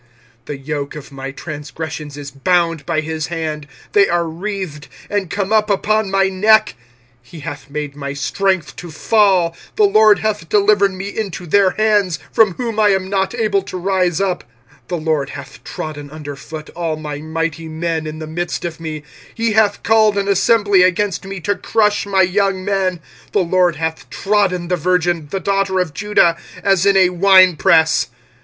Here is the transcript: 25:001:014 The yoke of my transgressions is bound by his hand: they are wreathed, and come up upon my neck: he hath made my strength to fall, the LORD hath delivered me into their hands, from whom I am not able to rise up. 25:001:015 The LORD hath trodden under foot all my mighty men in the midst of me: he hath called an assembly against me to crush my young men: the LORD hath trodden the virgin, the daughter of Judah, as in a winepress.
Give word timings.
25:001:014 0.45 0.45
The 0.47 0.57
yoke 0.57 0.95
of 0.95 1.11
my 1.11 1.29
transgressions 1.31 2.17
is 2.17 2.31
bound 2.31 2.87
by 2.87 3.01
his 3.01 3.27
hand: 3.27 3.67
they 3.91 4.09
are 4.09 4.27
wreathed, 4.27 4.87
and 5.11 5.29
come 5.29 5.53
up 5.53 5.69
upon 5.69 6.09
my 6.09 6.27
neck: 6.27 6.73
he 7.21 7.41
hath 7.41 7.69
made 7.69 7.95
my 7.95 8.11
strength 8.13 8.75
to 8.77 8.89
fall, 8.89 9.55
the 9.75 9.83
LORD 9.83 10.17
hath 10.17 10.49
delivered 10.49 10.91
me 10.91 11.09
into 11.15 11.45
their 11.45 11.69
hands, 11.77 12.17
from 12.31 12.55
whom 12.55 12.79
I 12.79 12.89
am 12.89 13.11
not 13.11 13.35
able 13.35 13.61
to 13.61 13.77
rise 13.77 14.19
up. 14.19 14.43
25:001:015 14.87 14.87
The 14.87 14.97
LORD 14.97 15.29
hath 15.29 15.63
trodden 15.63 16.09
under 16.09 16.35
foot 16.35 16.71
all 16.71 16.95
my 16.95 17.19
mighty 17.19 17.67
men 17.67 18.07
in 18.07 18.17
the 18.17 18.25
midst 18.25 18.65
of 18.65 18.79
me: 18.79 19.03
he 19.35 19.51
hath 19.51 19.83
called 19.83 20.17
an 20.17 20.27
assembly 20.27 20.81
against 20.81 21.25
me 21.25 21.39
to 21.41 21.55
crush 21.55 22.07
my 22.07 22.23
young 22.23 22.65
men: 22.65 23.01
the 23.33 23.43
LORD 23.43 23.75
hath 23.75 24.09
trodden 24.09 24.67
the 24.67 24.75
virgin, 24.77 25.27
the 25.29 25.39
daughter 25.39 25.79
of 25.79 25.93
Judah, 25.93 26.37
as 26.63 26.87
in 26.87 26.97
a 26.97 27.09
winepress. 27.09 28.07